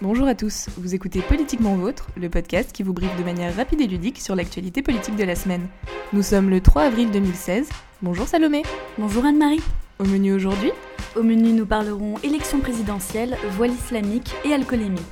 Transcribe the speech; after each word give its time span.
Bonjour 0.00 0.28
à 0.28 0.36
tous, 0.36 0.68
vous 0.76 0.94
écoutez 0.94 1.22
Politiquement 1.22 1.74
Vôtre, 1.74 2.06
le 2.16 2.30
podcast 2.30 2.70
qui 2.70 2.84
vous 2.84 2.92
briefe 2.92 3.18
de 3.18 3.24
manière 3.24 3.56
rapide 3.56 3.80
et 3.80 3.88
ludique 3.88 4.20
sur 4.20 4.36
l'actualité 4.36 4.80
politique 4.80 5.16
de 5.16 5.24
la 5.24 5.34
semaine. 5.34 5.66
Nous 6.12 6.22
sommes 6.22 6.50
le 6.50 6.60
3 6.60 6.82
avril 6.82 7.10
2016. 7.10 7.68
Bonjour 8.00 8.28
Salomé. 8.28 8.62
Bonjour 8.96 9.24
Anne-Marie. 9.24 9.60
Au 9.98 10.04
menu 10.04 10.32
aujourd'hui 10.32 10.70
Au 11.16 11.24
menu, 11.24 11.50
nous 11.50 11.66
parlerons 11.66 12.14
élection 12.22 12.60
présidentielle, 12.60 13.36
voile 13.56 13.72
islamique 13.72 14.30
et 14.44 14.54
alcoolémie. 14.54 15.02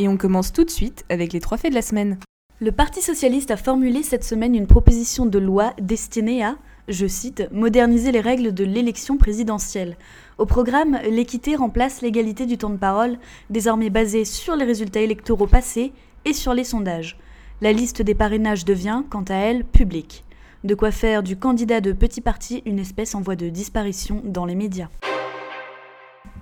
Et 0.00 0.08
on 0.08 0.16
commence 0.16 0.52
tout 0.52 0.64
de 0.64 0.70
suite 0.70 1.04
avec 1.08 1.32
les 1.32 1.38
trois 1.38 1.56
faits 1.56 1.70
de 1.70 1.76
la 1.76 1.82
semaine. 1.82 2.18
Le 2.58 2.72
Parti 2.72 3.00
socialiste 3.00 3.52
a 3.52 3.56
formulé 3.56 4.02
cette 4.02 4.24
semaine 4.24 4.56
une 4.56 4.66
proposition 4.66 5.24
de 5.24 5.38
loi 5.38 5.72
destinée 5.80 6.42
à, 6.42 6.56
je 6.88 7.06
cite, 7.06 7.48
moderniser 7.52 8.12
les 8.12 8.20
règles 8.20 8.54
de 8.54 8.64
l'élection 8.64 9.16
présidentielle. 9.16 9.96
Au 10.38 10.46
programme, 10.46 10.98
l'équité 11.10 11.56
remplace 11.56 12.00
l'égalité 12.00 12.46
du 12.46 12.58
temps 12.58 12.70
de 12.70 12.76
parole, 12.76 13.18
désormais 13.50 13.90
basée 13.90 14.24
sur 14.24 14.54
les 14.54 14.64
résultats 14.64 15.00
électoraux 15.00 15.46
passés 15.46 15.92
et 16.24 16.32
sur 16.32 16.54
les 16.54 16.64
sondages. 16.64 17.18
La 17.60 17.72
liste 17.72 18.02
des 18.02 18.14
parrainages 18.14 18.64
devient, 18.64 19.02
quant 19.10 19.24
à 19.28 19.34
elle, 19.34 19.64
publique. 19.64 20.24
De 20.64 20.74
quoi 20.74 20.90
faire 20.90 21.22
du 21.22 21.36
candidat 21.36 21.80
de 21.80 21.92
petit 21.92 22.20
parti 22.20 22.62
une 22.66 22.78
espèce 22.78 23.14
en 23.14 23.20
voie 23.20 23.36
de 23.36 23.48
disparition 23.48 24.22
dans 24.24 24.44
les 24.44 24.54
médias. 24.54 24.88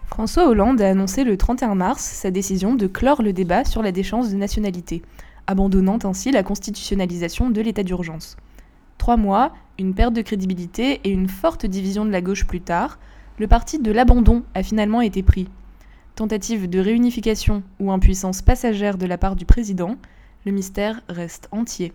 François 0.06 0.48
Hollande 0.48 0.80
a 0.80 0.90
annoncé 0.90 1.24
le 1.24 1.36
31 1.36 1.74
mars 1.74 2.02
sa 2.02 2.30
décision 2.30 2.74
de 2.74 2.86
clore 2.86 3.22
le 3.22 3.32
débat 3.32 3.64
sur 3.64 3.82
la 3.82 3.92
déchéance 3.92 4.30
de 4.30 4.36
nationalité, 4.36 5.02
abandonnant 5.46 5.98
ainsi 6.04 6.30
la 6.30 6.42
constitutionnalisation 6.42 7.50
de 7.50 7.60
l'état 7.60 7.82
d'urgence. 7.82 8.36
Trois 8.98 9.16
mois, 9.16 9.52
une 9.78 9.94
perte 9.94 10.14
de 10.14 10.22
crédibilité 10.22 11.00
et 11.04 11.10
une 11.10 11.28
forte 11.28 11.66
division 11.66 12.04
de 12.04 12.10
la 12.10 12.20
gauche 12.20 12.46
plus 12.46 12.60
tard, 12.60 12.98
le 13.38 13.48
parti 13.48 13.78
de 13.78 13.90
l'abandon 13.90 14.44
a 14.54 14.62
finalement 14.62 15.00
été 15.00 15.22
pris. 15.22 15.48
Tentative 16.14 16.70
de 16.70 16.78
réunification 16.78 17.64
ou 17.80 17.90
impuissance 17.90 18.40
passagère 18.40 18.98
de 18.98 19.06
la 19.06 19.18
part 19.18 19.34
du 19.34 19.44
président, 19.44 19.96
le 20.46 20.52
mystère 20.52 21.00
reste 21.08 21.48
entier. 21.50 21.92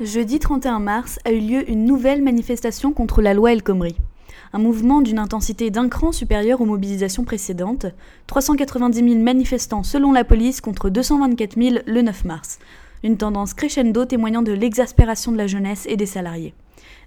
Jeudi 0.00 0.38
31 0.38 0.78
mars 0.78 1.18
a 1.24 1.32
eu 1.32 1.40
lieu 1.40 1.70
une 1.70 1.84
nouvelle 1.84 2.22
manifestation 2.22 2.92
contre 2.92 3.20
la 3.20 3.34
loi 3.34 3.52
El 3.52 3.62
Khomri. 3.62 3.96
Un 4.52 4.58
mouvement 4.58 5.02
d'une 5.02 5.18
intensité 5.18 5.70
d'un 5.70 5.88
cran 5.88 6.12
supérieure 6.12 6.62
aux 6.62 6.66
mobilisations 6.66 7.24
précédentes, 7.24 7.86
390 8.28 8.98
000 8.98 9.22
manifestants 9.22 9.82
selon 9.82 10.12
la 10.12 10.24
police 10.24 10.62
contre 10.62 10.88
224 10.88 11.60
000 11.60 11.76
le 11.84 12.02
9 12.02 12.24
mars. 12.24 12.58
Une 13.02 13.16
tendance 13.16 13.54
crescendo 13.54 14.04
témoignant 14.04 14.42
de 14.42 14.52
l'exaspération 14.52 15.30
de 15.30 15.36
la 15.36 15.46
jeunesse 15.46 15.86
et 15.88 15.96
des 15.96 16.06
salariés. 16.06 16.54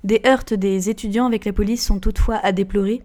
Des 0.04 0.22
heurts 0.26 0.58
des 0.58 0.90
étudiants 0.90 1.26
avec 1.26 1.46
la 1.46 1.54
police 1.54 1.86
sont 1.86 2.00
toutefois 2.00 2.38
à 2.38 2.52
déplorer, 2.52 3.02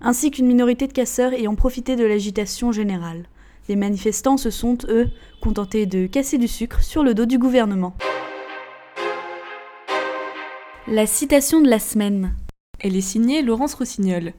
ainsi 0.00 0.30
qu'une 0.30 0.46
minorité 0.46 0.86
de 0.86 0.92
casseurs 0.92 1.32
ayant 1.32 1.54
profité 1.54 1.96
de 1.96 2.04
l'agitation 2.04 2.70
générale. 2.70 3.24
Les 3.68 3.76
manifestants 3.76 4.36
se 4.36 4.50
sont, 4.50 4.78
eux, 4.88 5.08
contentés 5.40 5.86
de 5.86 6.06
casser 6.06 6.38
du 6.38 6.48
sucre 6.48 6.82
sur 6.82 7.02
le 7.02 7.14
dos 7.14 7.26
du 7.26 7.38
gouvernement. 7.38 7.94
La 10.86 11.06
citation 11.06 11.60
de 11.60 11.68
la 11.68 11.78
semaine. 11.78 12.34
Elle 12.80 12.96
est 12.96 13.02
signée 13.02 13.42
Laurence 13.42 13.74
Rossignol. 13.74 14.32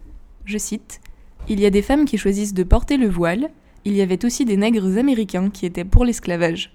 Je 0.45 0.57
cite 0.57 1.01
Il 1.47 1.59
y 1.59 1.65
a 1.65 1.69
des 1.69 1.81
femmes 1.81 2.05
qui 2.05 2.17
choisissent 2.17 2.53
de 2.53 2.63
porter 2.63 2.97
le 2.97 3.09
voile, 3.09 3.49
il 3.85 3.95
y 3.95 4.01
avait 4.01 4.25
aussi 4.25 4.45
des 4.45 4.57
nègres 4.57 4.97
américains 4.97 5.49
qui 5.49 5.65
étaient 5.65 5.85
pour 5.85 6.05
l'esclavage 6.05 6.73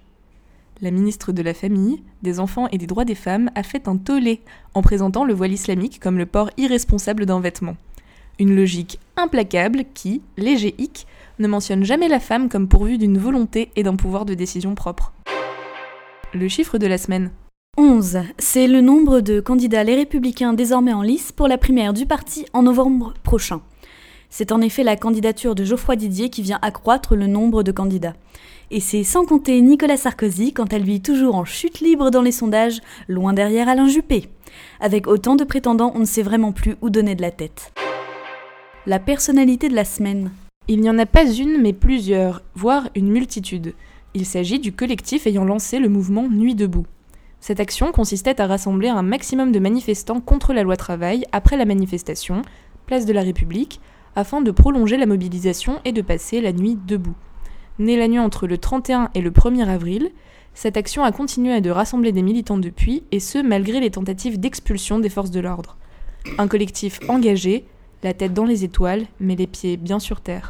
la 0.81 0.91
ministre 0.91 1.31
de 1.31 1.41
la 1.41 1.53
Famille, 1.53 2.01
des 2.21 2.39
Enfants 2.39 2.67
et 2.71 2.77
des 2.77 2.87
Droits 2.87 3.05
des 3.05 3.15
Femmes 3.15 3.49
a 3.55 3.63
fait 3.63 3.87
un 3.87 3.97
tollé 3.97 4.41
en 4.73 4.81
présentant 4.81 5.23
le 5.23 5.33
voile 5.33 5.53
islamique 5.53 5.99
comme 5.99 6.17
le 6.17 6.25
port 6.25 6.49
irresponsable 6.57 7.25
d'un 7.25 7.39
vêtement. 7.39 7.77
Une 8.39 8.55
logique 8.55 8.99
implacable 9.15 9.85
qui, 9.93 10.21
hic, 10.37 11.07
ne 11.39 11.47
mentionne 11.47 11.85
jamais 11.85 12.09
la 12.09 12.19
femme 12.19 12.49
comme 12.49 12.67
pourvue 12.67 12.97
d'une 12.97 13.17
volonté 13.17 13.71
et 13.75 13.83
d'un 13.83 13.95
pouvoir 13.95 14.25
de 14.25 14.33
décision 14.33 14.75
propre. 14.75 15.13
Le 16.33 16.47
chiffre 16.49 16.77
de 16.77 16.87
la 16.87 16.97
semaine. 16.97 17.31
11. 17.77 18.19
C'est 18.37 18.67
le 18.67 18.81
nombre 18.81 19.21
de 19.21 19.39
candidats 19.39 19.83
les 19.83 19.95
républicains 19.95 20.53
désormais 20.53 20.93
en 20.93 21.01
lice 21.01 21.31
pour 21.31 21.47
la 21.47 21.57
primaire 21.57 21.93
du 21.93 22.05
parti 22.05 22.45
en 22.53 22.63
novembre 22.63 23.13
prochain. 23.23 23.61
C'est 24.29 24.51
en 24.51 24.59
effet 24.59 24.83
la 24.83 24.97
candidature 24.97 25.55
de 25.55 25.63
Geoffroy 25.63 25.95
Didier 25.95 26.29
qui 26.29 26.41
vient 26.41 26.59
accroître 26.61 27.15
le 27.15 27.27
nombre 27.27 27.63
de 27.63 27.71
candidats. 27.71 28.15
Et 28.71 28.79
c'est 28.79 29.03
sans 29.03 29.25
compter 29.25 29.61
Nicolas 29.61 29.97
Sarkozy, 29.97 30.51
quant 30.51 30.65
à 30.65 30.79
lui 30.79 31.01
toujours 31.01 31.35
en 31.35 31.45
chute 31.45 31.81
libre 31.81 32.09
dans 32.09 32.23
les 32.23 32.31
sondages, 32.31 32.81
loin 33.07 33.33
derrière 33.33 33.69
Alain 33.69 33.87
Juppé. 33.87 34.29
Avec 34.79 35.07
autant 35.07 35.35
de 35.35 35.43
prétendants, 35.43 35.91
on 35.95 35.99
ne 35.99 36.05
sait 36.05 36.23
vraiment 36.23 36.51
plus 36.51 36.75
où 36.81 36.89
donner 36.89 37.13
de 37.13 37.21
la 37.21 37.31
tête. 37.31 37.73
La 38.87 38.99
personnalité 38.99 39.69
de 39.69 39.75
la 39.75 39.85
semaine. 39.85 40.31
Il 40.67 40.81
n'y 40.81 40.89
en 40.89 40.97
a 40.97 41.05
pas 41.05 41.31
une, 41.31 41.61
mais 41.61 41.73
plusieurs, 41.73 42.41
voire 42.55 42.89
une 42.95 43.09
multitude. 43.09 43.75
Il 44.15 44.25
s'agit 44.25 44.59
du 44.59 44.71
collectif 44.71 45.27
ayant 45.27 45.45
lancé 45.45 45.77
le 45.77 45.89
mouvement 45.89 46.27
Nuit 46.27 46.55
debout. 46.55 46.87
Cette 47.39 47.59
action 47.59 47.91
consistait 47.91 48.41
à 48.41 48.47
rassembler 48.47 48.87
un 48.87 49.03
maximum 49.03 49.51
de 49.51 49.59
manifestants 49.59 50.21
contre 50.21 50.53
la 50.53 50.63
loi 50.63 50.77
travail 50.77 51.25
après 51.31 51.57
la 51.57 51.65
manifestation, 51.65 52.41
place 52.87 53.05
de 53.05 53.13
la 53.13 53.21
République, 53.21 53.79
afin 54.15 54.41
de 54.41 54.49
prolonger 54.49 54.97
la 54.97 55.05
mobilisation 55.05 55.79
et 55.85 55.91
de 55.91 56.01
passer 56.01 56.41
la 56.41 56.53
nuit 56.53 56.79
debout. 56.87 57.15
Née 57.77 57.97
la 57.97 58.07
nuit 58.07 58.19
entre 58.19 58.47
le 58.47 58.57
31 58.57 59.09
et 59.15 59.21
le 59.21 59.31
1er 59.31 59.67
avril, 59.67 60.11
cette 60.53 60.77
action 60.77 61.03
a 61.03 61.11
continué 61.11 61.59
de 61.59 61.69
rassembler 61.69 62.13
des 62.13 62.21
militants 62.21 62.57
depuis, 62.57 63.03
et 63.11 63.19
ce 63.19 63.37
malgré 63.39 63.81
les 63.81 63.91
tentatives 63.91 64.39
d'expulsion 64.39 64.99
des 64.99 65.09
forces 65.09 65.31
de 65.31 65.41
l'ordre. 65.41 65.75
Un 66.37 66.47
collectif 66.47 66.99
engagé, 67.09 67.65
la 68.01 68.13
tête 68.13 68.33
dans 68.33 68.45
les 68.45 68.63
étoiles, 68.63 69.05
mais 69.19 69.35
les 69.35 69.47
pieds 69.47 69.75
bien 69.75 69.99
sur 69.99 70.21
terre. 70.21 70.49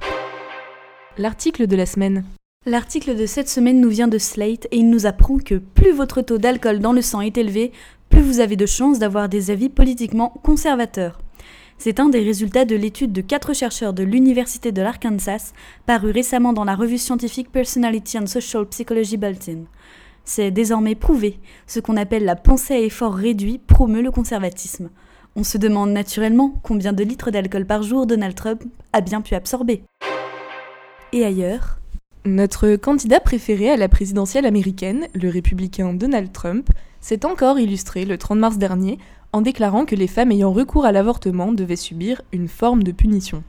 L'article 1.17 1.65
de 1.65 1.75
la 1.75 1.87
semaine. 1.87 2.23
L'article 2.67 3.15
de 3.15 3.25
cette 3.25 3.49
semaine 3.49 3.81
nous 3.81 3.89
vient 3.89 4.07
de 4.07 4.19
Slate 4.19 4.67
et 4.71 4.77
il 4.77 4.89
nous 4.89 5.07
apprend 5.07 5.39
que 5.39 5.55
plus 5.55 5.93
votre 5.93 6.21
taux 6.21 6.37
d'alcool 6.37 6.79
dans 6.79 6.93
le 6.93 7.01
sang 7.01 7.21
est 7.21 7.37
élevé, 7.37 7.71
plus 8.09 8.21
vous 8.21 8.39
avez 8.39 8.55
de 8.55 8.65
chances 8.67 8.99
d'avoir 8.99 9.29
des 9.29 9.49
avis 9.49 9.69
politiquement 9.69 10.29
conservateurs. 10.43 11.17
C'est 11.77 11.99
un 11.99 12.09
des 12.09 12.21
résultats 12.23 12.65
de 12.65 12.75
l'étude 12.75 13.11
de 13.11 13.21
quatre 13.21 13.53
chercheurs 13.53 13.93
de 13.93 14.03
l'Université 14.03 14.71
de 14.71 14.81
l'Arkansas, 14.81 15.53
parue 15.85 16.11
récemment 16.11 16.53
dans 16.53 16.63
la 16.63 16.75
revue 16.75 16.97
scientifique 16.97 17.51
Personality 17.51 18.17
and 18.17 18.27
Social 18.27 18.65
Psychology 18.65 19.17
Bulletin. 19.17 19.65
C'est 20.23 20.51
désormais 20.51 20.95
prouvé, 20.95 21.39
ce 21.67 21.79
qu'on 21.79 21.97
appelle 21.97 22.25
la 22.25 22.35
pensée 22.35 22.73
à 22.73 22.79
effort 22.79 23.13
réduit 23.13 23.59
promeut 23.59 24.01
le 24.01 24.09
conservatisme. 24.09 24.89
On 25.35 25.43
se 25.43 25.57
demande 25.57 25.91
naturellement 25.91 26.59
combien 26.63 26.93
de 26.93 27.03
litres 27.03 27.29
d'alcool 27.29 27.65
par 27.65 27.83
jour 27.83 28.07
Donald 28.07 28.35
Trump 28.35 28.63
a 28.93 29.01
bien 29.01 29.21
pu 29.21 29.35
absorber. 29.35 29.83
Et 31.11 31.25
ailleurs 31.25 31.79
Notre 32.25 32.75
candidat 32.75 33.19
préféré 33.19 33.69
à 33.69 33.77
la 33.77 33.87
présidentielle 33.87 34.47
américaine, 34.47 35.05
le 35.13 35.29
républicain 35.29 35.93
Donald 35.93 36.31
Trump, 36.31 36.67
s'est 36.99 37.23
encore 37.23 37.59
illustré 37.59 38.03
le 38.03 38.17
30 38.17 38.39
mars 38.39 38.57
dernier 38.57 38.97
en 39.31 39.41
déclarant 39.41 39.85
que 39.85 39.93
les 39.95 40.07
femmes 40.07 40.31
ayant 40.31 40.51
recours 40.51 40.85
à 40.85 40.91
l'avortement 40.91 41.51
devaient 41.51 41.75
subir 41.75 42.23
une 42.31 42.47
forme 42.47 42.81
de 42.81 42.91
punition. 42.91 43.43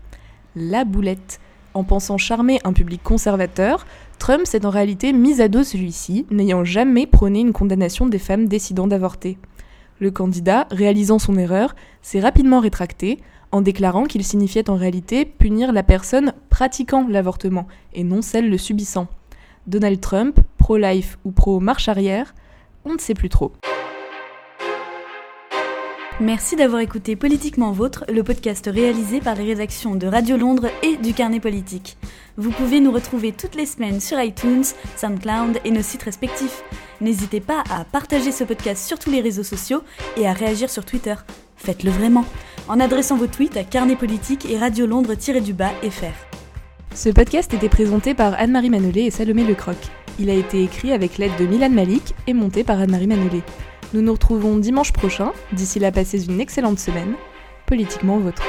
La 0.56 0.84
boulette. 0.84 1.40
En 1.72 1.84
pensant 1.84 2.18
charmer 2.18 2.58
un 2.64 2.74
public 2.74 3.02
conservateur, 3.02 3.86
Trump 4.18 4.46
s'est 4.46 4.66
en 4.66 4.70
réalité 4.70 5.14
mis 5.14 5.40
à 5.40 5.48
dos 5.48 5.64
celui-ci, 5.64 6.26
n'ayant 6.30 6.64
jamais 6.64 7.06
prôné 7.06 7.40
une 7.40 7.54
condamnation 7.54 8.06
des 8.06 8.18
femmes 8.18 8.46
décidant 8.46 8.86
d'avorter. 8.86 9.38
Le 10.00 10.10
candidat, 10.10 10.66
réalisant 10.70 11.18
son 11.18 11.38
erreur, 11.38 11.74
s'est 12.02 12.20
rapidement 12.20 12.60
rétracté 12.60 13.20
en 13.52 13.60
déclarant 13.60 14.04
qu'il 14.04 14.24
signifiait 14.24 14.70
en 14.70 14.76
réalité 14.76 15.24
punir 15.24 15.72
la 15.72 15.82
personne 15.82 16.32
pratiquant 16.50 17.06
l'avortement 17.08 17.66
et 17.94 18.04
non 18.04 18.22
celle 18.22 18.50
le 18.50 18.58
subissant. 18.58 19.08
Donald 19.66 20.00
Trump, 20.00 20.38
pro-life 20.58 21.18
ou 21.24 21.32
pro-marche 21.32 21.88
arrière, 21.88 22.34
on 22.84 22.94
ne 22.94 22.98
sait 22.98 23.14
plus 23.14 23.28
trop. 23.28 23.52
Merci 26.18 26.56
d'avoir 26.56 26.80
écouté 26.80 27.14
Politiquement 27.14 27.72
Vôtre, 27.72 28.06
le 28.08 28.22
podcast 28.22 28.70
réalisé 28.72 29.20
par 29.20 29.34
les 29.34 29.44
rédactions 29.44 29.96
de 29.96 30.06
Radio 30.06 30.38
Londres 30.38 30.68
et 30.82 30.96
du 30.96 31.12
Carnet 31.12 31.40
Politique. 31.40 31.98
Vous 32.38 32.50
pouvez 32.50 32.80
nous 32.80 32.90
retrouver 32.90 33.32
toutes 33.32 33.54
les 33.54 33.66
semaines 33.66 34.00
sur 34.00 34.18
iTunes, 34.18 34.64
SoundCloud 34.96 35.60
et 35.66 35.70
nos 35.70 35.82
sites 35.82 36.04
respectifs. 36.04 36.62
N'hésitez 37.02 37.40
pas 37.40 37.62
à 37.68 37.84
partager 37.84 38.32
ce 38.32 38.44
podcast 38.44 38.86
sur 38.86 38.98
tous 38.98 39.10
les 39.10 39.20
réseaux 39.20 39.42
sociaux 39.42 39.82
et 40.16 40.26
à 40.26 40.32
réagir 40.32 40.70
sur 40.70 40.86
Twitter. 40.86 41.16
Faites-le 41.56 41.90
vraiment 41.90 42.24
en 42.68 42.80
adressant 42.80 43.16
vos 43.16 43.26
tweets 43.26 43.56
à 43.56 43.64
Carnet 43.64 43.96
Politique 43.96 44.46
et 44.50 44.58
Radio 44.58 44.86
Londres-du-bas 44.86 45.72
FR. 45.82 46.36
Ce 46.94 47.08
podcast 47.08 47.52
était 47.52 47.68
présenté 47.68 48.14
par 48.14 48.34
Anne-Marie 48.38 48.70
Manolé 48.70 49.02
et 49.02 49.10
Salomé 49.10 49.44
Lecroc. 49.44 49.76
Il 50.18 50.30
a 50.30 50.34
été 50.34 50.62
écrit 50.62 50.92
avec 50.92 51.18
l'aide 51.18 51.36
de 51.38 51.46
Milan 51.46 51.70
Malik 51.70 52.14
et 52.26 52.32
monté 52.32 52.64
par 52.64 52.80
Anne-Marie 52.80 53.06
Manolé. 53.06 53.42
Nous 53.92 54.00
nous 54.00 54.12
retrouvons 54.12 54.56
dimanche 54.56 54.92
prochain. 54.92 55.32
D'ici 55.52 55.78
là, 55.78 55.92
passez 55.92 56.26
une 56.26 56.40
excellente 56.40 56.78
semaine. 56.78 57.14
Politiquement 57.66 58.18
vôtre. 58.18 58.42